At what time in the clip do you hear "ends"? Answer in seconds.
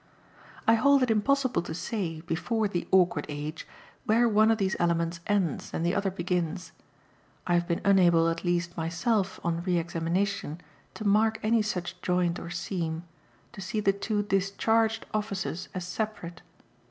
5.27-5.69